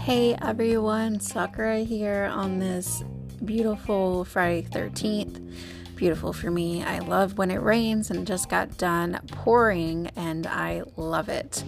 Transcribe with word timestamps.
Hey 0.00 0.34
everyone, 0.42 1.20
Sakura 1.20 1.78
here 1.80 2.24
on 2.24 2.58
this 2.58 3.04
beautiful 3.44 4.24
Friday 4.24 4.66
13th. 4.68 5.54
Beautiful 5.94 6.32
for 6.32 6.50
me. 6.50 6.82
I 6.82 6.98
love 6.98 7.38
when 7.38 7.52
it 7.52 7.62
rains 7.62 8.10
and 8.10 8.26
just 8.26 8.48
got 8.48 8.76
done 8.78 9.20
pouring, 9.28 10.08
and 10.16 10.44
I 10.48 10.82
love 10.96 11.28
it. 11.28 11.62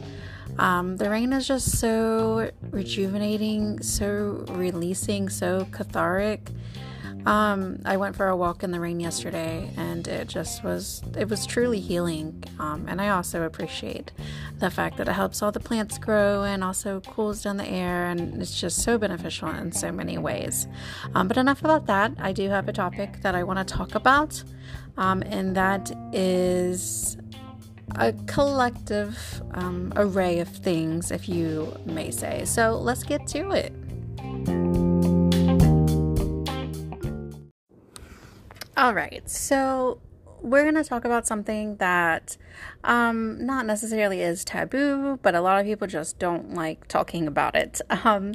Um, 0.59 0.97
the 0.97 1.11
rain 1.11 1.33
is 1.33 1.47
just 1.47 1.79
so 1.79 2.51
rejuvenating, 2.71 3.83
so 3.83 4.45
releasing, 4.49 5.29
so 5.29 5.69
cathartic. 5.71 6.51
Um, 7.27 7.81
I 7.87 7.97
went 7.97 8.17
for 8.17 8.29
a 8.29 8.37
walk 8.37 8.63
in 8.63 8.71
the 8.71 8.81
rain 8.81 9.01
yesterday, 9.01 9.71
and 9.77 10.07
it 10.07 10.29
just 10.29 10.63
was 10.63 11.03
it 11.17 11.29
was 11.29 11.47
truly 11.47 11.81
healing. 11.81 12.45
Um, 12.59 12.87
and 12.89 13.01
I 13.01 13.09
also 13.09 13.43
appreciate 13.43 14.13
the 14.59 14.71
fact 14.71 14.99
that 14.99 15.09
it 15.09 15.13
helps 15.13 15.43
all 15.43 15.51
the 15.51 15.61
plants 15.61 15.99
grow 15.99 16.43
and 16.43 16.63
also 16.63 17.01
cools 17.01 17.43
down 17.43 17.57
the 17.57 17.67
air, 17.67 18.07
and 18.07 18.43
it's 18.43 18.61
just 18.61 18.83
so 18.83 18.99
beneficial 18.99 19.49
in 19.49 19.73
so 19.73 19.91
many 19.91 20.19
ways. 20.19 20.67
Um, 21.15 21.29
but 21.29 21.37
enough 21.39 21.61
about 21.61 21.87
that. 21.87 22.13
I 22.19 22.33
do 22.33 22.49
have 22.51 22.69
a 22.69 22.73
topic 22.73 23.23
that 23.23 23.35
I 23.35 23.43
want 23.43 23.67
to 23.67 23.75
talk 23.75 23.95
about, 23.95 24.45
um, 24.99 25.23
and 25.23 25.57
that 25.57 25.91
is 26.13 27.17
a 27.97 28.13
collective 28.27 29.43
um, 29.53 29.93
array 29.97 30.41
of 30.41 30.49
things, 30.49 31.11
if 31.11 31.29
you 31.29 31.75
may 31.87 32.11
say. 32.11 32.45
So 32.45 32.77
let's 32.77 33.03
get 33.03 33.27
to 33.29 33.53
it. 33.53 33.73
All 38.77 38.93
right, 38.93 39.29
so 39.31 40.01
we're 40.43 40.65
going 40.65 40.75
to 40.75 40.83
talk 40.83 41.05
about 41.05 41.29
something 41.29 41.77
that 41.77 42.37
um, 42.83 43.47
not 43.47 43.67
necessarily 43.67 44.21
is 44.21 44.45
taboo, 44.45 45.21
but 45.23 45.37
a 45.37 45.41
lot 45.41 45.61
of 45.61 45.65
people 45.65 45.87
just 45.87 46.19
don't 46.19 46.55
like 46.55 46.89
talking 46.89 47.29
about 47.29 47.55
it. 47.55 47.81
Um, 48.05 48.35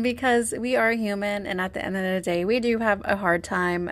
because 0.00 0.54
we 0.56 0.76
are 0.76 0.92
human, 0.92 1.44
and 1.44 1.60
at 1.60 1.74
the 1.74 1.84
end 1.84 1.96
of 1.96 2.04
the 2.04 2.20
day, 2.20 2.44
we 2.44 2.60
do 2.60 2.78
have 2.78 3.02
a 3.04 3.16
hard 3.16 3.42
time 3.42 3.90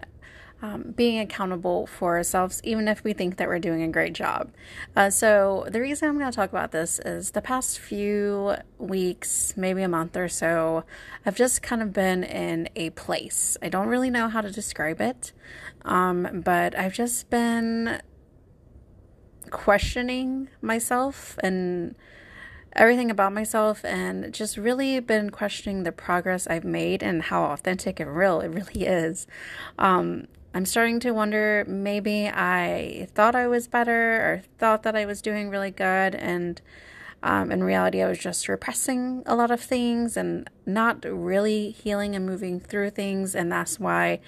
um, 0.60 0.92
being 0.96 1.18
accountable 1.20 1.86
for 1.86 2.16
ourselves, 2.16 2.60
even 2.64 2.88
if 2.88 3.04
we 3.04 3.12
think 3.12 3.36
that 3.36 3.48
we're 3.48 3.58
doing 3.58 3.82
a 3.82 3.88
great 3.88 4.12
job. 4.12 4.50
Uh, 4.96 5.10
so, 5.10 5.66
the 5.68 5.80
reason 5.80 6.08
I'm 6.08 6.18
going 6.18 6.30
to 6.30 6.34
talk 6.34 6.50
about 6.50 6.72
this 6.72 6.98
is 6.98 7.30
the 7.30 7.42
past 7.42 7.78
few 7.78 8.56
weeks, 8.78 9.54
maybe 9.56 9.82
a 9.82 9.88
month 9.88 10.16
or 10.16 10.28
so, 10.28 10.84
I've 11.24 11.36
just 11.36 11.62
kind 11.62 11.82
of 11.82 11.92
been 11.92 12.24
in 12.24 12.68
a 12.74 12.90
place. 12.90 13.56
I 13.62 13.68
don't 13.68 13.88
really 13.88 14.10
know 14.10 14.28
how 14.28 14.40
to 14.40 14.50
describe 14.50 15.00
it, 15.00 15.32
um, 15.84 16.42
but 16.44 16.76
I've 16.76 16.94
just 16.94 17.30
been 17.30 18.00
questioning 19.50 20.48
myself 20.60 21.38
and 21.42 21.94
everything 22.72 23.10
about 23.10 23.32
myself 23.32 23.84
and 23.84 24.32
just 24.32 24.56
really 24.56 25.00
been 25.00 25.30
questioning 25.30 25.82
the 25.82 25.92
progress 25.92 26.46
I've 26.46 26.64
made 26.64 27.02
and 27.02 27.22
how 27.22 27.44
authentic 27.44 27.98
and 28.00 28.14
real 28.14 28.40
it 28.40 28.48
really 28.48 28.86
is. 28.86 29.26
Um, 29.78 30.26
I'm 30.58 30.66
starting 30.66 30.98
to 31.00 31.12
wonder 31.12 31.64
maybe 31.68 32.26
I 32.26 33.06
thought 33.14 33.36
I 33.36 33.46
was 33.46 33.68
better 33.68 34.16
or 34.16 34.42
thought 34.58 34.82
that 34.82 34.96
I 34.96 35.06
was 35.06 35.22
doing 35.22 35.50
really 35.50 35.70
good, 35.70 36.16
and 36.16 36.60
um, 37.22 37.52
in 37.52 37.62
reality, 37.62 38.02
I 38.02 38.08
was 38.08 38.18
just 38.18 38.48
repressing 38.48 39.22
a 39.24 39.36
lot 39.36 39.52
of 39.52 39.60
things 39.60 40.16
and 40.16 40.50
not 40.66 41.04
really 41.04 41.70
healing 41.70 42.16
and 42.16 42.26
moving 42.26 42.58
through 42.58 42.90
things, 42.90 43.36
and 43.36 43.52
that's 43.52 43.78
why 43.78 44.18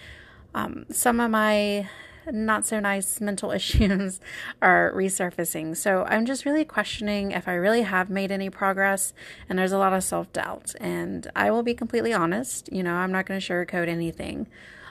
um, 0.54 0.86
some 0.88 1.18
of 1.18 1.32
my 1.32 1.88
not 2.30 2.64
so 2.64 2.78
nice 2.78 3.20
mental 3.20 3.50
issues 3.60 4.20
are 4.62 4.92
resurfacing. 4.94 5.76
So 5.76 6.04
I'm 6.04 6.26
just 6.26 6.44
really 6.44 6.64
questioning 6.64 7.32
if 7.32 7.48
I 7.48 7.54
really 7.54 7.82
have 7.82 8.08
made 8.08 8.30
any 8.30 8.50
progress, 8.50 9.12
and 9.48 9.58
there's 9.58 9.72
a 9.72 9.78
lot 9.78 9.92
of 9.92 10.04
self 10.04 10.32
doubt. 10.32 10.76
And 10.80 11.28
I 11.34 11.50
will 11.50 11.64
be 11.64 11.74
completely 11.74 12.12
honest, 12.12 12.72
you 12.72 12.84
know, 12.84 12.94
I'm 12.94 13.10
not 13.10 13.26
going 13.26 13.40
to 13.40 13.44
sugarcoat 13.44 13.88
anything. 13.88 14.46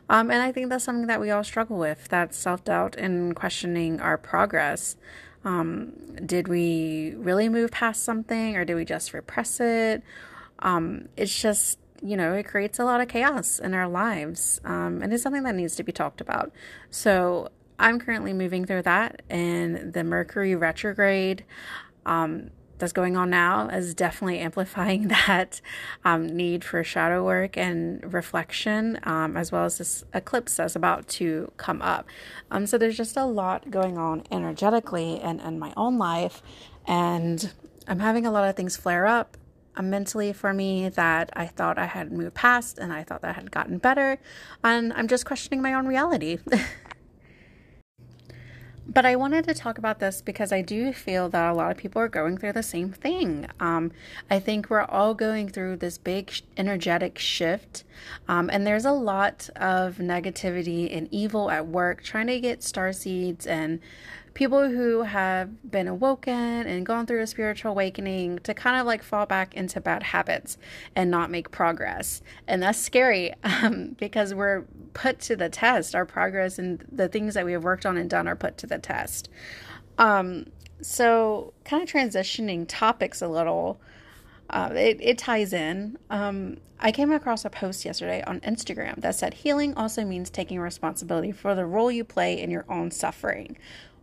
Um, 0.09 0.31
and 0.31 0.41
I 0.41 0.51
think 0.51 0.69
that's 0.69 0.83
something 0.83 1.07
that 1.07 1.21
we 1.21 1.29
all 1.29 1.43
struggle 1.43 1.77
with 1.77 2.07
that 2.07 2.33
self 2.33 2.63
doubt 2.63 2.95
and 2.95 3.35
questioning 3.35 4.01
our 4.01 4.17
progress. 4.17 4.97
Um, 5.45 5.93
did 6.25 6.47
we 6.47 7.13
really 7.15 7.47
move 7.47 7.71
past 7.71 8.03
something 8.03 8.57
or 8.57 8.65
did 8.65 8.75
we 8.75 8.85
just 8.85 9.13
repress 9.13 9.59
it? 9.59 10.03
Um, 10.59 11.07
it's 11.15 11.39
just, 11.39 11.79
you 12.01 12.17
know, 12.17 12.33
it 12.33 12.43
creates 12.43 12.79
a 12.79 12.83
lot 12.83 13.01
of 13.01 13.07
chaos 13.07 13.59
in 13.59 13.73
our 13.73 13.87
lives. 13.87 14.59
Um, 14.65 15.01
and 15.01 15.13
it's 15.13 15.23
something 15.23 15.43
that 15.43 15.55
needs 15.55 15.75
to 15.75 15.83
be 15.83 15.91
talked 15.91 16.19
about. 16.19 16.51
So 16.89 17.49
I'm 17.77 17.99
currently 17.99 18.33
moving 18.33 18.65
through 18.65 18.81
that 18.81 19.21
in 19.29 19.91
the 19.91 20.03
Mercury 20.03 20.55
retrograde. 20.55 21.45
Um, 22.05 22.49
that's 22.79 22.93
going 22.93 23.15
on 23.15 23.29
now 23.29 23.67
is 23.67 23.93
definitely 23.93 24.39
amplifying 24.39 25.07
that 25.27 25.61
um, 26.03 26.27
need 26.27 26.63
for 26.63 26.83
shadow 26.83 27.23
work 27.23 27.57
and 27.57 28.13
reflection, 28.13 28.99
um, 29.03 29.37
as 29.37 29.51
well 29.51 29.65
as 29.65 29.77
this 29.77 30.03
eclipse 30.13 30.55
that's 30.55 30.75
about 30.75 31.07
to 31.07 31.51
come 31.57 31.81
up. 31.81 32.07
Um, 32.49 32.65
so 32.65 32.77
there's 32.77 32.97
just 32.97 33.17
a 33.17 33.25
lot 33.25 33.69
going 33.69 33.97
on 33.97 34.23
energetically 34.31 35.19
and 35.19 35.39
in 35.41 35.59
my 35.59 35.73
own 35.77 35.97
life, 35.97 36.41
and 36.87 37.51
I'm 37.87 37.99
having 37.99 38.25
a 38.25 38.31
lot 38.31 38.47
of 38.47 38.55
things 38.55 38.77
flare 38.77 39.05
up 39.05 39.37
uh, 39.75 39.81
mentally 39.81 40.33
for 40.33 40.53
me 40.53 40.89
that 40.89 41.29
I 41.33 41.45
thought 41.45 41.77
I 41.77 41.85
had 41.85 42.11
moved 42.11 42.33
past 42.33 42.79
and 42.79 42.91
I 42.91 43.03
thought 43.03 43.21
that 43.21 43.29
I 43.29 43.33
had 43.33 43.51
gotten 43.51 43.77
better, 43.77 44.17
and 44.63 44.93
I'm 44.93 45.07
just 45.07 45.25
questioning 45.25 45.61
my 45.61 45.73
own 45.73 45.85
reality. 45.85 46.39
But 48.91 49.05
I 49.05 49.15
wanted 49.15 49.47
to 49.47 49.53
talk 49.53 49.77
about 49.77 49.99
this 49.99 50.19
because 50.19 50.51
I 50.51 50.63
do 50.63 50.91
feel 50.91 51.29
that 51.29 51.51
a 51.51 51.53
lot 51.53 51.69
of 51.69 51.77
people 51.77 52.01
are 52.01 52.07
going 52.07 52.39
through 52.39 52.53
the 52.53 52.63
same 52.63 52.91
thing. 52.91 53.45
Um, 53.59 53.91
I 54.31 54.39
think 54.39 54.67
we're 54.67 54.81
all 54.81 55.13
going 55.13 55.49
through 55.49 55.77
this 55.77 55.99
big 55.99 56.31
energetic 56.57 57.19
shift, 57.19 57.83
um, 58.27 58.49
and 58.51 58.65
there's 58.65 58.85
a 58.85 58.91
lot 58.91 59.47
of 59.55 59.97
negativity 59.97 60.95
and 60.95 61.07
evil 61.11 61.51
at 61.51 61.67
work 61.67 62.01
trying 62.01 62.27
to 62.27 62.39
get 62.39 62.63
star 62.63 62.91
seeds 62.91 63.45
and 63.45 63.79
people 64.33 64.69
who 64.69 65.03
have 65.03 65.69
been 65.69 65.87
awoken 65.87 66.33
and 66.33 66.85
gone 66.85 67.05
through 67.05 67.21
a 67.21 67.27
spiritual 67.27 67.71
awakening 67.71 68.39
to 68.39 68.53
kind 68.53 68.79
of 68.79 68.85
like 68.85 69.03
fall 69.03 69.25
back 69.25 69.53
into 69.53 69.81
bad 69.81 70.03
habits 70.03 70.57
and 70.95 71.09
not 71.09 71.31
make 71.31 71.51
progress. 71.51 72.21
And 72.47 72.63
that's 72.63 72.79
scary 72.79 73.33
um, 73.43 73.95
because 73.99 74.33
we're 74.33 74.65
put 74.93 75.19
to 75.21 75.35
the 75.35 75.49
test. 75.49 75.95
Our 75.95 76.05
progress 76.05 76.59
and 76.59 76.85
the 76.91 77.07
things 77.07 77.33
that 77.33 77.45
we 77.45 77.53
have 77.53 77.63
worked 77.63 77.85
on 77.85 77.97
and 77.97 78.09
done 78.09 78.27
are 78.27 78.35
put 78.35 78.57
to 78.59 78.67
the 78.67 78.79
test. 78.79 79.29
Um, 79.97 80.47
so, 80.81 81.53
kind 81.65 81.83
of 81.83 81.89
transitioning 81.89 82.65
topics 82.67 83.21
a 83.21 83.27
little. 83.27 83.81
Uh, 84.49 84.71
it, 84.73 84.97
it 85.01 85.17
ties 85.17 85.53
in. 85.53 85.97
Um, 86.09 86.57
I 86.79 86.93
came 86.93 87.11
across 87.11 87.43
a 87.43 87.49
post 87.49 87.83
yesterday 87.83 88.23
on 88.25 88.39
Instagram 88.39 89.01
that 89.01 89.15
said 89.15 89.33
healing 89.33 89.73
also 89.75 90.05
means 90.05 90.29
taking 90.29 90.59
responsibility 90.59 91.33
for 91.33 91.53
the 91.53 91.65
role 91.65 91.91
you 91.91 92.05
play 92.05 92.39
in 92.39 92.49
your 92.49 92.65
own 92.69 92.89
suffering 92.89 93.57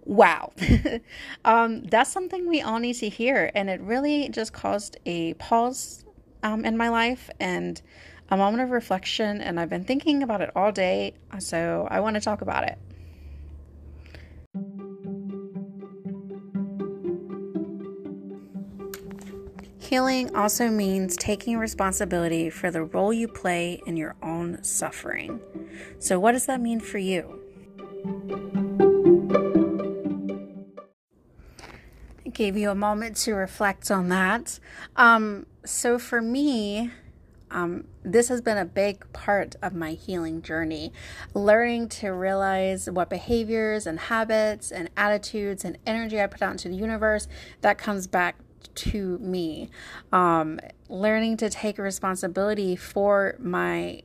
wow 0.07 0.53
um, 1.45 1.83
that's 1.85 2.11
something 2.11 2.49
we 2.49 2.63
all 2.63 2.79
need 2.79 2.95
to 2.95 3.09
hear 3.09 3.51
and 3.55 3.69
it 3.69 3.81
really 3.81 4.29
just 4.29 4.53
caused 4.53 4.97
a 5.05 5.35
pause 5.35 6.05
um, 6.43 6.65
in 6.65 6.77
my 6.77 6.89
life 6.89 7.29
and 7.41 7.83
a 8.31 8.37
moment 8.37 8.63
of 8.63 8.71
reflection 8.71 9.41
and 9.41 9.59
i've 9.61 9.69
been 9.69 9.85
thinking 9.85 10.23
about 10.23 10.41
it 10.41 10.51
all 10.57 10.73
day 10.73 11.13
so 11.39 11.87
i 11.91 12.01
want 12.01 12.15
to 12.15 12.21
talk 12.21 12.41
about 12.41 12.65
it 12.65 12.79
Healing 19.87 20.35
also 20.35 20.69
means 20.69 21.17
taking 21.17 21.59
responsibility 21.59 22.51
for 22.51 22.73
the 22.73 22.83
role 22.83 23.13
you 23.13 23.29
play 23.29 23.81
in 23.87 23.97
your 23.97 24.17
own 24.21 24.65
suffering. 24.65 25.39
So, 26.01 26.19
what 26.19 26.33
does 26.33 26.47
that 26.47 26.61
mean 26.61 26.81
for 26.81 26.99
you? 26.99 27.46
Gave 32.37 32.55
you 32.55 32.71
a 32.71 32.75
moment 32.75 33.17
to 33.17 33.33
reflect 33.33 33.91
on 33.91 34.11
that. 34.11 34.61
Um, 34.95 35.47
so 35.65 35.99
for 35.99 36.21
me, 36.21 36.91
um, 37.51 37.85
this 38.05 38.29
has 38.29 38.43
been 38.43 38.59
a 38.59 38.67
big 38.67 39.11
part 39.15 39.57
of 39.63 39.75
my 39.75 39.93
healing 39.93 40.43
journey. 40.43 40.93
Learning 41.33 41.89
to 41.89 42.11
realize 42.11 42.91
what 42.91 43.09
behaviors 43.09 43.87
and 43.87 43.99
habits 43.99 44.71
and 44.71 44.91
attitudes 44.99 45.65
and 45.65 45.79
energy 45.87 46.21
I 46.21 46.27
put 46.27 46.43
out 46.43 46.53
into 46.53 46.69
the 46.69 46.77
universe 46.77 47.27
that 47.63 47.79
comes 47.79 48.07
back 48.07 48.37
to 48.75 49.19
me. 49.19 49.71
Um, 50.13 50.61
learning 50.91 51.39
to 51.39 51.49
take 51.49 51.79
responsibility 51.79 52.77
for 52.77 53.37
my 53.39 54.03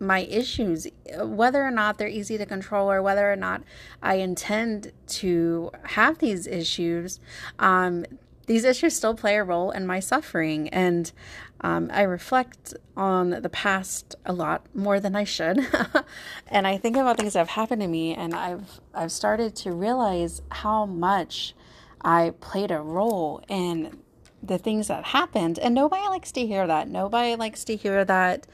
my 0.00 0.20
issues, 0.20 0.86
whether 1.16 1.62
or 1.62 1.70
not 1.70 1.98
they're 1.98 2.08
easy 2.08 2.38
to 2.38 2.46
control 2.46 2.90
or 2.90 3.02
whether 3.02 3.30
or 3.30 3.36
not 3.36 3.62
I 4.02 4.16
intend 4.16 4.92
to 5.08 5.70
have 5.84 6.18
these 6.18 6.46
issues, 6.46 7.20
um, 7.58 8.04
these 8.46 8.64
issues 8.64 8.96
still 8.96 9.14
play 9.14 9.36
a 9.36 9.44
role 9.44 9.70
in 9.70 9.86
my 9.86 10.00
suffering. 10.00 10.68
And 10.70 11.12
um, 11.60 11.90
I 11.92 12.02
reflect 12.02 12.74
on 12.96 13.30
the 13.30 13.48
past 13.48 14.14
a 14.24 14.32
lot 14.32 14.66
more 14.74 15.00
than 15.00 15.14
I 15.14 15.24
should. 15.24 15.66
and 16.48 16.66
I 16.66 16.78
think 16.78 16.96
about 16.96 17.18
things 17.18 17.34
that 17.34 17.40
have 17.40 17.50
happened 17.50 17.82
to 17.82 17.88
me, 17.88 18.14
and 18.14 18.34
I've, 18.34 18.80
I've 18.94 19.12
started 19.12 19.54
to 19.56 19.72
realize 19.72 20.40
how 20.50 20.86
much 20.86 21.54
I 22.00 22.32
played 22.40 22.70
a 22.70 22.80
role 22.80 23.42
in 23.48 23.98
the 24.42 24.58
things 24.58 24.88
that 24.88 25.06
happened. 25.06 25.58
And 25.58 25.74
nobody 25.74 26.06
likes 26.08 26.32
to 26.32 26.46
hear 26.46 26.66
that. 26.66 26.88
Nobody 26.88 27.36
likes 27.36 27.64
to 27.64 27.76
hear 27.76 28.04
that 28.04 28.46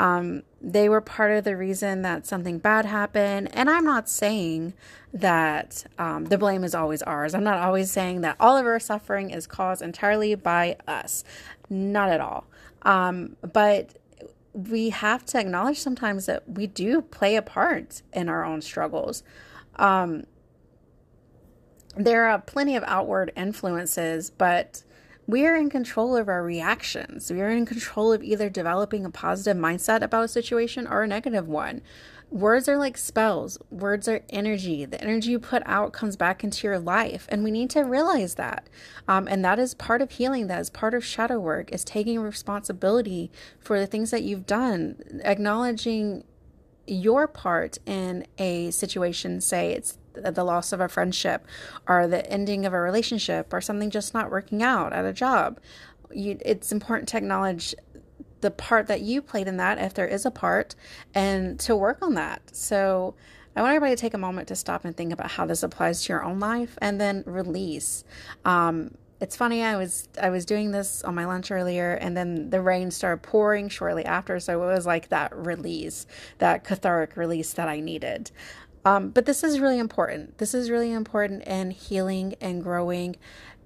um, 0.00 0.44
they 0.62 0.88
were 0.88 1.02
part 1.02 1.30
of 1.30 1.44
the 1.44 1.54
reason 1.54 2.00
that 2.02 2.26
something 2.26 2.58
bad 2.58 2.86
happened. 2.86 3.50
And 3.52 3.68
I'm 3.68 3.84
not 3.84 4.08
saying 4.08 4.72
that 5.12 5.84
um, 5.98 6.24
the 6.24 6.38
blame 6.38 6.64
is 6.64 6.74
always 6.74 7.02
ours. 7.02 7.34
I'm 7.34 7.44
not 7.44 7.58
always 7.58 7.90
saying 7.90 8.22
that 8.22 8.36
all 8.40 8.56
of 8.56 8.64
our 8.64 8.80
suffering 8.80 9.28
is 9.28 9.46
caused 9.46 9.82
entirely 9.82 10.34
by 10.34 10.76
us. 10.88 11.22
Not 11.68 12.08
at 12.08 12.18
all. 12.18 12.46
Um, 12.80 13.36
but 13.52 13.98
we 14.54 14.88
have 14.88 15.26
to 15.26 15.38
acknowledge 15.38 15.78
sometimes 15.78 16.24
that 16.24 16.48
we 16.48 16.66
do 16.66 17.02
play 17.02 17.36
a 17.36 17.42
part 17.42 18.00
in 18.14 18.30
our 18.30 18.42
own 18.42 18.62
struggles. 18.62 19.22
Um, 19.76 20.24
there 21.94 22.24
are 22.24 22.38
plenty 22.38 22.74
of 22.74 22.84
outward 22.86 23.32
influences, 23.36 24.30
but 24.30 24.82
we 25.30 25.46
are 25.46 25.54
in 25.54 25.70
control 25.70 26.16
of 26.16 26.28
our 26.28 26.42
reactions. 26.42 27.30
We 27.30 27.40
are 27.40 27.50
in 27.50 27.64
control 27.64 28.12
of 28.12 28.22
either 28.22 28.50
developing 28.50 29.04
a 29.04 29.10
positive 29.10 29.56
mindset 29.56 30.02
about 30.02 30.24
a 30.24 30.28
situation 30.28 30.88
or 30.88 31.02
a 31.02 31.06
negative 31.06 31.46
one. 31.46 31.82
Words 32.30 32.68
are 32.68 32.76
like 32.76 32.96
spells, 32.96 33.58
words 33.70 34.08
are 34.08 34.22
energy. 34.28 34.84
The 34.84 35.00
energy 35.00 35.30
you 35.30 35.38
put 35.38 35.62
out 35.66 35.92
comes 35.92 36.16
back 36.16 36.42
into 36.42 36.66
your 36.66 36.78
life, 36.78 37.26
and 37.28 37.44
we 37.44 37.50
need 37.50 37.70
to 37.70 37.82
realize 37.82 38.36
that. 38.36 38.68
Um, 39.08 39.28
and 39.28 39.44
that 39.44 39.58
is 39.58 39.74
part 39.74 40.02
of 40.02 40.12
healing, 40.12 40.46
that 40.48 40.60
is 40.60 40.70
part 40.70 40.94
of 40.94 41.04
shadow 41.04 41.38
work, 41.38 41.72
is 41.72 41.84
taking 41.84 42.20
responsibility 42.20 43.30
for 43.58 43.78
the 43.78 43.86
things 43.86 44.10
that 44.10 44.22
you've 44.22 44.46
done, 44.46 45.20
acknowledging 45.24 46.24
your 46.86 47.28
part 47.28 47.78
in 47.86 48.26
a 48.38 48.70
situation, 48.72 49.40
say 49.40 49.72
it's 49.72 49.96
the 50.14 50.44
loss 50.44 50.72
of 50.72 50.80
a 50.80 50.88
friendship 50.88 51.46
or 51.88 52.06
the 52.06 52.28
ending 52.30 52.66
of 52.66 52.72
a 52.72 52.80
relationship 52.80 53.52
or 53.52 53.60
something 53.60 53.90
just 53.90 54.14
not 54.14 54.30
working 54.30 54.62
out 54.62 54.92
at 54.92 55.04
a 55.04 55.12
job. 55.12 55.60
You, 56.12 56.38
it's 56.44 56.72
important 56.72 57.08
to 57.10 57.16
acknowledge 57.16 57.74
the 58.40 58.50
part 58.50 58.86
that 58.86 59.02
you 59.02 59.22
played 59.22 59.46
in 59.46 59.58
that, 59.58 59.78
if 59.78 59.94
there 59.94 60.06
is 60.06 60.24
a 60.24 60.30
part, 60.30 60.74
and 61.14 61.60
to 61.60 61.76
work 61.76 61.98
on 62.02 62.14
that. 62.14 62.54
So, 62.54 63.14
I 63.56 63.62
want 63.62 63.74
everybody 63.74 63.96
to 63.96 64.00
take 64.00 64.14
a 64.14 64.18
moment 64.18 64.48
to 64.48 64.56
stop 64.56 64.84
and 64.84 64.96
think 64.96 65.12
about 65.12 65.32
how 65.32 65.44
this 65.44 65.62
applies 65.62 66.04
to 66.04 66.12
your 66.12 66.24
own 66.24 66.38
life, 66.38 66.78
and 66.80 67.00
then 67.00 67.24
release. 67.26 68.04
Um, 68.44 68.94
it's 69.20 69.36
funny. 69.36 69.62
I 69.62 69.76
was 69.76 70.08
I 70.20 70.30
was 70.30 70.46
doing 70.46 70.70
this 70.70 71.02
on 71.02 71.14
my 71.14 71.26
lunch 71.26 71.50
earlier, 71.50 71.92
and 71.92 72.16
then 72.16 72.50
the 72.50 72.62
rain 72.62 72.90
started 72.90 73.22
pouring 73.22 73.68
shortly 73.68 74.04
after. 74.04 74.40
So 74.40 74.62
it 74.62 74.66
was 74.66 74.86
like 74.86 75.08
that 75.08 75.36
release, 75.36 76.06
that 76.38 76.64
cathartic 76.64 77.16
release 77.16 77.52
that 77.54 77.68
I 77.68 77.80
needed. 77.80 78.30
Um, 78.84 79.10
but 79.10 79.26
this 79.26 79.44
is 79.44 79.60
really 79.60 79.78
important. 79.78 80.38
This 80.38 80.54
is 80.54 80.70
really 80.70 80.92
important 80.92 81.42
in 81.44 81.70
healing 81.70 82.34
and 82.40 82.62
growing, 82.62 83.16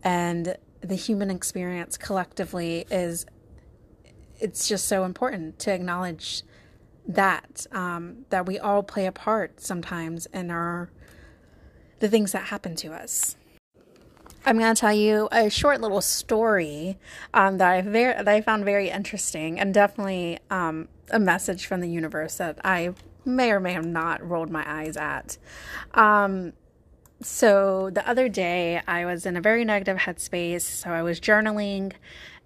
and 0.02 0.56
the 0.80 0.96
human 0.96 1.30
experience 1.30 1.96
collectively 1.96 2.86
is. 2.90 3.26
It's 4.40 4.68
just 4.68 4.88
so 4.88 5.04
important 5.04 5.58
to 5.60 5.72
acknowledge 5.72 6.42
that 7.06 7.66
um, 7.72 8.24
that 8.30 8.46
we 8.46 8.58
all 8.58 8.82
play 8.82 9.06
a 9.06 9.12
part 9.12 9.60
sometimes 9.60 10.26
in 10.26 10.50
our 10.50 10.90
the 12.00 12.08
things 12.08 12.32
that 12.32 12.46
happen 12.46 12.74
to 12.76 12.92
us. 12.92 13.36
I'm 14.46 14.58
going 14.58 14.74
to 14.74 14.78
tell 14.78 14.92
you 14.92 15.28
a 15.32 15.48
short 15.48 15.80
little 15.80 16.02
story 16.02 16.98
um, 17.32 17.58
that 17.58 17.70
I 17.70 17.80
that 17.80 18.28
I 18.28 18.40
found 18.40 18.64
very 18.64 18.90
interesting 18.90 19.58
and 19.58 19.72
definitely 19.72 20.38
um, 20.50 20.88
a 21.10 21.18
message 21.18 21.66
from 21.66 21.80
the 21.80 21.88
universe 21.88 22.36
that 22.36 22.58
I 22.64 22.94
may 23.24 23.50
or 23.50 23.60
may 23.60 23.72
have 23.72 23.86
not 23.86 24.26
rolled 24.26 24.50
my 24.50 24.64
eyes 24.66 24.96
at. 24.96 25.38
Um, 25.94 26.52
so 27.20 27.90
the 27.90 28.06
other 28.08 28.28
day, 28.28 28.82
I 28.86 29.04
was 29.04 29.24
in 29.26 29.36
a 29.36 29.40
very 29.40 29.64
negative 29.64 29.98
headspace. 29.98 30.62
So 30.62 30.90
I 30.90 31.02
was 31.02 31.20
journaling 31.20 31.92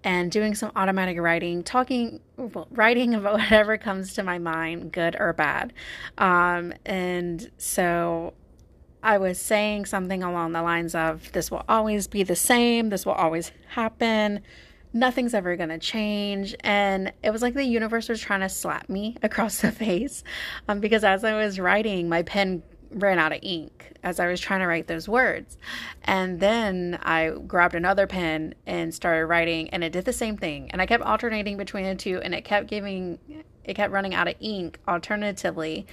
and 0.03 0.31
doing 0.31 0.55
some 0.55 0.71
automatic 0.75 1.19
writing, 1.19 1.63
talking, 1.63 2.21
well, 2.37 2.67
writing 2.71 3.13
about 3.15 3.33
whatever 3.33 3.77
comes 3.77 4.13
to 4.13 4.23
my 4.23 4.37
mind, 4.37 4.91
good 4.91 5.15
or 5.19 5.33
bad. 5.33 5.73
Um, 6.17 6.73
and 6.85 7.51
so 7.57 8.33
I 9.03 9.17
was 9.17 9.39
saying 9.39 9.85
something 9.85 10.23
along 10.23 10.53
the 10.53 10.61
lines 10.61 10.95
of, 10.95 11.31
This 11.33 11.51
will 11.51 11.63
always 11.67 12.07
be 12.07 12.23
the 12.23 12.35
same, 12.35 12.89
this 12.89 13.05
will 13.05 13.13
always 13.13 13.51
happen 13.69 14.41
nothing's 14.93 15.33
ever 15.33 15.55
going 15.55 15.69
to 15.69 15.77
change. 15.77 16.55
And 16.61 17.13
it 17.23 17.31
was 17.31 17.41
like 17.41 17.53
the 17.53 17.63
universe 17.63 18.09
was 18.09 18.21
trying 18.21 18.41
to 18.41 18.49
slap 18.49 18.89
me 18.89 19.17
across 19.23 19.59
the 19.61 19.71
face 19.71 20.23
um, 20.67 20.79
because 20.79 21.03
as 21.03 21.23
I 21.23 21.33
was 21.33 21.59
writing, 21.59 22.09
my 22.09 22.23
pen 22.23 22.63
ran 22.91 23.19
out 23.19 23.31
of 23.31 23.39
ink 23.43 23.93
as 24.01 24.19
I 24.19 24.27
was 24.27 24.39
trying 24.39 24.61
to 24.61 24.67
write 24.67 24.87
those 24.87 25.07
words. 25.07 25.57
And 26.03 26.39
then 26.39 26.99
I 27.01 27.29
grabbed 27.29 27.75
another 27.75 28.07
pen 28.07 28.55
and 28.65 28.93
started 28.93 29.25
writing, 29.27 29.69
and 29.69 29.83
it 29.83 29.91
did 29.91 30.05
the 30.05 30.13
same 30.13 30.37
thing. 30.37 30.71
And 30.71 30.81
I 30.81 30.85
kept 30.85 31.03
alternating 31.03 31.57
between 31.57 31.83
the 31.85 31.95
two, 31.95 32.19
and 32.21 32.33
it 32.33 32.43
kept 32.43 32.67
giving, 32.67 33.19
it 33.63 33.75
kept 33.75 33.93
running 33.93 34.13
out 34.15 34.27
of 34.27 34.35
ink 34.39 34.79
alternatively. 34.87 35.85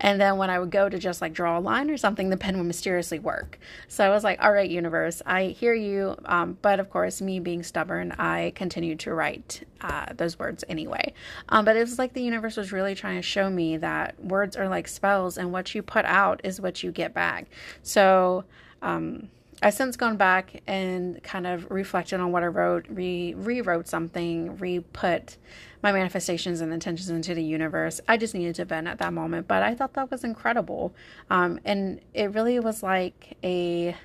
And 0.00 0.20
then 0.20 0.36
when 0.38 0.50
I 0.50 0.58
would 0.58 0.70
go 0.70 0.88
to 0.88 0.98
just 0.98 1.20
like 1.20 1.32
draw 1.32 1.58
a 1.58 1.60
line 1.60 1.90
or 1.90 1.96
something, 1.96 2.30
the 2.30 2.36
pen 2.36 2.56
would 2.56 2.66
mysteriously 2.66 3.18
work. 3.18 3.58
So 3.88 4.04
I 4.04 4.08
was 4.08 4.24
like, 4.24 4.42
all 4.42 4.52
right, 4.52 4.68
universe, 4.68 5.22
I 5.26 5.44
hear 5.44 5.74
you. 5.74 6.16
Um, 6.24 6.58
but 6.62 6.80
of 6.80 6.90
course, 6.90 7.20
me 7.20 7.38
being 7.40 7.62
stubborn, 7.62 8.12
I 8.12 8.52
continued 8.54 9.00
to 9.00 9.14
write 9.14 9.66
uh, 9.82 10.06
those 10.14 10.38
words 10.38 10.64
anyway. 10.68 11.12
Um, 11.48 11.64
but 11.64 11.76
it 11.76 11.80
was 11.80 11.98
like 11.98 12.14
the 12.14 12.22
universe 12.22 12.56
was 12.56 12.72
really 12.72 12.94
trying 12.94 13.16
to 13.16 13.22
show 13.22 13.50
me 13.50 13.76
that 13.78 14.22
words 14.24 14.56
are 14.56 14.68
like 14.68 14.88
spells, 14.88 15.38
and 15.38 15.52
what 15.52 15.74
you 15.74 15.82
put 15.82 16.04
out 16.04 16.40
is 16.44 16.60
what 16.60 16.82
you 16.82 16.90
get 16.90 17.14
back. 17.14 17.46
So, 17.82 18.44
um, 18.82 19.28
I've 19.62 19.74
since 19.74 19.96
gone 19.96 20.16
back 20.16 20.62
and 20.66 21.22
kind 21.22 21.46
of 21.46 21.70
reflected 21.70 22.18
on 22.18 22.32
what 22.32 22.42
I 22.42 22.46
wrote, 22.46 22.86
re 22.88 23.34
rewrote 23.34 23.88
something, 23.88 24.56
re 24.56 24.80
put 24.80 25.36
my 25.82 25.92
manifestations 25.92 26.62
and 26.62 26.72
intentions 26.72 27.10
into 27.10 27.34
the 27.34 27.44
universe. 27.44 28.00
I 28.08 28.16
just 28.16 28.34
needed 28.34 28.54
to 28.56 28.64
vent 28.64 28.88
at 28.88 28.98
that 28.98 29.12
moment, 29.12 29.48
but 29.48 29.62
I 29.62 29.74
thought 29.74 29.92
that 29.94 30.10
was 30.10 30.24
incredible. 30.24 30.94
Um, 31.28 31.60
and 31.64 32.00
it 32.14 32.32
really 32.32 32.58
was 32.58 32.82
like 32.82 33.36
a 33.44 33.96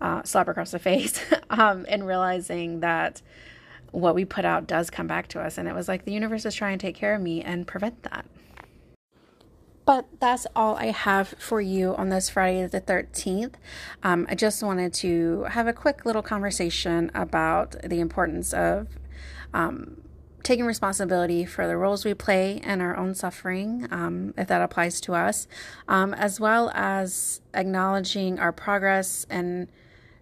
uh, 0.00 0.22
slap 0.22 0.46
across 0.46 0.70
the 0.70 0.78
face 0.78 1.24
um, 1.50 1.84
and 1.88 2.06
realizing 2.06 2.80
that 2.80 3.20
what 3.90 4.14
we 4.14 4.24
put 4.24 4.44
out 4.44 4.66
does 4.66 4.90
come 4.90 5.06
back 5.06 5.28
to 5.28 5.40
us. 5.40 5.58
And 5.58 5.68
it 5.68 5.74
was 5.74 5.88
like 5.88 6.04
the 6.04 6.12
universe 6.12 6.44
is 6.44 6.54
trying 6.54 6.78
to 6.78 6.86
take 6.86 6.94
care 6.94 7.14
of 7.14 7.22
me 7.22 7.42
and 7.42 7.66
prevent 7.66 8.02
that. 8.04 8.26
But 9.88 10.20
that's 10.20 10.46
all 10.54 10.76
I 10.76 10.90
have 10.90 11.28
for 11.38 11.62
you 11.62 11.96
on 11.96 12.10
this 12.10 12.28
Friday 12.28 12.66
the 12.66 12.78
13th. 12.78 13.54
Um, 14.02 14.26
I 14.28 14.34
just 14.34 14.62
wanted 14.62 14.92
to 14.92 15.44
have 15.44 15.66
a 15.66 15.72
quick 15.72 16.04
little 16.04 16.20
conversation 16.20 17.10
about 17.14 17.74
the 17.82 17.98
importance 17.98 18.52
of 18.52 18.88
um, 19.54 20.02
taking 20.42 20.66
responsibility 20.66 21.46
for 21.46 21.66
the 21.66 21.78
roles 21.78 22.04
we 22.04 22.12
play 22.12 22.60
in 22.62 22.82
our 22.82 22.98
own 22.98 23.14
suffering, 23.14 23.88
um, 23.90 24.34
if 24.36 24.46
that 24.48 24.60
applies 24.60 25.00
to 25.00 25.14
us, 25.14 25.48
um, 25.88 26.12
as 26.12 26.38
well 26.38 26.70
as 26.74 27.40
acknowledging 27.54 28.38
our 28.38 28.52
progress 28.52 29.24
and 29.30 29.68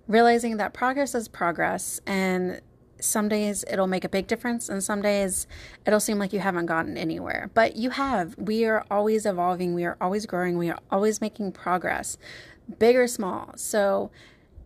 realizing 0.07 0.59
that 0.59 0.75
progress 0.75 1.13
is 1.13 1.27
progress. 1.27 2.01
And 2.07 2.61
some 3.01 3.29
days 3.29 3.65
it'll 3.71 3.87
make 3.87 4.05
a 4.05 4.09
big 4.09 4.27
difference, 4.27 4.69
and 4.69 4.83
some 4.83 5.03
days 5.03 5.47
it'll 5.87 6.01
seem 6.01 6.19
like 6.19 6.33
you 6.33 6.41
haven't 6.41 6.67
gotten 6.67 6.97
anywhere. 6.97 7.51
But 7.55 7.77
you 7.77 7.91
have. 7.91 8.37
We 8.39 8.65
are 8.65 8.85
always 8.91 9.27
evolving, 9.27 9.75
we 9.75 9.85
are 9.85 9.97
always 10.01 10.27
growing, 10.27 10.59
we 10.59 10.71
are 10.71 10.79
always 10.91 11.21
making 11.21 11.53
progress, 11.53 12.17
big 12.79 12.97
or 12.97 13.07
small. 13.07 13.53
So, 13.57 14.11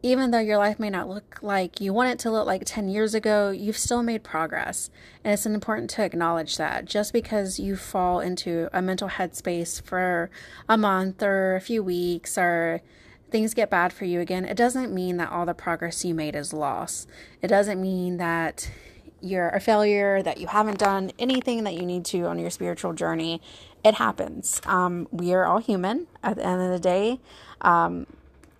even 0.02 0.30
though 0.30 0.38
your 0.38 0.56
life 0.56 0.80
may 0.80 0.88
not 0.88 1.10
look 1.10 1.40
like 1.42 1.78
you 1.78 1.92
want 1.92 2.10
it 2.10 2.18
to 2.20 2.30
look 2.30 2.46
like 2.46 2.62
10 2.64 2.88
years 2.88 3.14
ago, 3.14 3.50
you've 3.50 3.76
still 3.76 4.02
made 4.02 4.22
progress. 4.22 4.90
And 5.22 5.34
it's 5.34 5.44
important 5.44 5.90
to 5.90 6.04
acknowledge 6.04 6.56
that. 6.56 6.86
Just 6.86 7.12
because 7.12 7.60
you 7.60 7.76
fall 7.76 8.20
into 8.20 8.70
a 8.72 8.80
mental 8.80 9.10
headspace 9.10 9.82
for 9.82 10.30
a 10.68 10.78
month 10.78 11.22
or 11.22 11.54
a 11.54 11.60
few 11.60 11.82
weeks 11.82 12.38
or 12.38 12.80
things 13.30 13.54
get 13.54 13.70
bad 13.70 13.92
for 13.92 14.04
you 14.04 14.20
again, 14.20 14.44
it 14.44 14.56
doesn't 14.56 14.92
mean 14.92 15.16
that 15.18 15.30
all 15.30 15.46
the 15.46 15.54
progress 15.54 16.04
you 16.04 16.14
made 16.14 16.34
is 16.34 16.52
lost. 16.52 17.08
It 17.42 17.48
doesn't 17.48 17.80
mean 17.80 18.16
that 18.18 18.70
you're 19.20 19.50
a 19.50 19.60
failure, 19.60 20.22
that 20.22 20.38
you 20.38 20.46
haven't 20.46 20.78
done 20.78 21.12
anything 21.18 21.64
that 21.64 21.74
you 21.74 21.82
need 21.82 22.04
to 22.06 22.24
on 22.24 22.38
your 22.38 22.50
spiritual 22.50 22.92
journey. 22.92 23.40
It 23.84 23.94
happens. 23.94 24.60
Um, 24.66 25.08
we 25.10 25.32
are 25.34 25.44
all 25.44 25.58
human 25.58 26.06
at 26.22 26.36
the 26.36 26.46
end 26.46 26.62
of 26.62 26.70
the 26.70 26.78
day. 26.78 27.20
Um, 27.60 28.06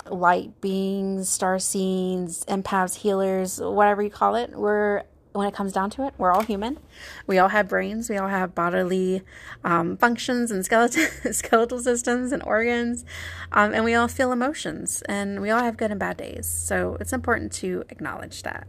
light 0.09 0.61
beings, 0.61 1.29
star 1.29 1.59
seeds, 1.59 2.45
empaths, 2.47 2.97
healers, 2.97 3.61
whatever 3.61 4.03
you 4.03 4.11
call 4.11 4.35
it. 4.35 4.50
We're 4.53 5.05
when 5.33 5.47
it 5.47 5.55
comes 5.55 5.73
down 5.73 5.91
to 5.91 6.07
it, 6.07 6.15
we're 6.19 6.33
all 6.33 6.43
human. 6.43 6.79
We 7.27 7.39
all 7.39 7.49
have 7.49 7.69
brains. 7.69 8.11
We 8.11 8.17
all 8.17 8.29
have 8.29 8.55
bodily 8.55 9.23
um, 9.65 9.97
functions 9.97 10.51
and 10.51 10.65
skeletal 10.65 11.07
skeletal 11.33 11.79
systems 11.81 12.33
and 12.33 12.43
organs, 12.43 13.05
um, 13.53 13.73
and 13.73 13.85
we 13.85 13.95
all 13.95 14.09
feel 14.09 14.33
emotions. 14.33 15.03
And 15.03 15.41
we 15.41 15.51
all 15.51 15.63
have 15.63 15.77
good 15.77 15.91
and 15.91 16.01
bad 16.01 16.17
days. 16.17 16.47
So 16.47 16.97
it's 17.01 17.13
important 17.13 17.53
to 17.55 17.85
acknowledge 17.91 18.43
that. 18.43 18.67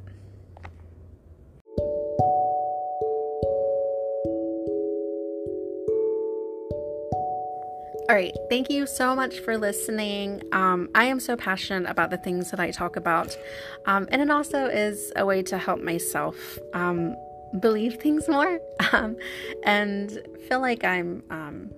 All 8.12 8.18
right, 8.18 8.36
thank 8.50 8.70
you 8.70 8.88
so 8.88 9.16
much 9.16 9.40
for 9.40 9.58
listening. 9.58 10.42
Um, 10.52 10.90
I 10.94 11.06
am 11.06 11.18
so 11.22 11.38
passionate 11.38 11.90
about 11.90 12.10
the 12.10 12.18
things 12.18 12.52
that 12.52 12.60
I 12.60 12.70
talk 12.70 12.98
about, 12.98 13.38
um, 13.86 14.06
and 14.12 14.22
it 14.22 14.30
also 14.30 14.66
is 14.66 15.14
a 15.16 15.26
way 15.26 15.42
to 15.44 15.58
help 15.58 15.80
myself 15.80 16.60
um, 16.74 17.16
believe 17.62 18.02
things 18.02 18.28
more 18.28 18.60
um, 18.92 19.16
and 19.64 20.20
feel 20.50 20.60
like 20.60 20.84
I'm 20.84 21.24
um, 21.30 21.72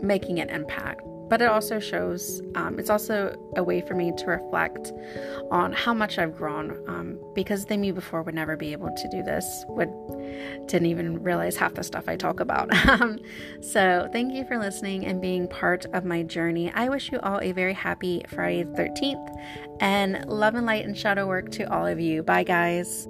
making 0.00 0.40
an 0.40 0.48
impact 0.48 1.02
but 1.30 1.40
it 1.40 1.48
also 1.48 1.78
shows 1.78 2.42
um, 2.56 2.78
it's 2.78 2.90
also 2.90 3.34
a 3.56 3.62
way 3.62 3.80
for 3.80 3.94
me 3.94 4.12
to 4.18 4.26
reflect 4.26 4.92
on 5.50 5.72
how 5.72 5.94
much 5.94 6.18
i've 6.18 6.36
grown 6.36 6.70
um, 6.88 7.18
because 7.34 7.64
the 7.64 7.76
me 7.76 7.92
before 7.92 8.22
would 8.22 8.34
never 8.34 8.56
be 8.56 8.72
able 8.72 8.90
to 8.96 9.08
do 9.08 9.22
this 9.22 9.64
would 9.68 9.88
didn't 10.66 10.86
even 10.86 11.22
realize 11.22 11.56
half 11.56 11.74
the 11.74 11.82
stuff 11.82 12.04
i 12.08 12.16
talk 12.16 12.40
about. 12.40 12.68
Um, 12.90 13.20
so 13.60 14.08
thank 14.12 14.34
you 14.34 14.44
for 14.46 14.58
listening 14.58 15.06
and 15.06 15.20
being 15.20 15.46
part 15.46 15.86
of 15.92 16.04
my 16.04 16.24
journey. 16.24 16.72
I 16.74 16.88
wish 16.88 17.12
you 17.12 17.20
all 17.20 17.40
a 17.40 17.52
very 17.52 17.72
happy 17.72 18.22
friday 18.28 18.64
13th 18.64 19.36
and 19.80 20.24
love 20.26 20.56
and 20.56 20.66
light 20.66 20.84
and 20.84 20.96
shadow 20.98 21.28
work 21.28 21.50
to 21.52 21.72
all 21.72 21.86
of 21.86 22.00
you. 22.00 22.24
Bye 22.24 22.42
guys 22.42 23.06